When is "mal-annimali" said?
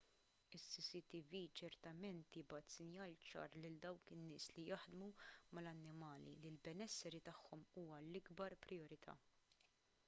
5.59-6.35